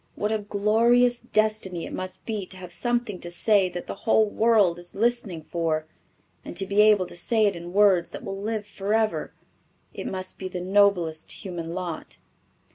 What 0.15 0.31
a 0.31 0.39
glorious 0.39 1.19
destiny 1.19 1.85
it 1.85 1.93
must 1.93 2.25
be 2.25 2.47
to 2.47 2.57
have 2.57 2.73
something 2.73 3.19
to 3.19 3.29
say 3.29 3.69
that 3.69 3.85
the 3.85 3.93
whole 4.09 4.27
world 4.27 4.79
is 4.79 4.95
listening 4.95 5.43
for, 5.43 5.85
and 6.43 6.57
to 6.57 6.65
be 6.65 6.81
able 6.81 7.05
to 7.05 7.15
say 7.15 7.45
it 7.45 7.55
in 7.55 7.71
words 7.71 8.09
that 8.09 8.23
will 8.23 8.41
live 8.41 8.65
forever! 8.65 9.31
It 9.93 10.07
must 10.07 10.39
be 10.39 10.47
the 10.47 10.59
noblest 10.59 11.31
human 11.43 11.75
lot." 11.75 12.17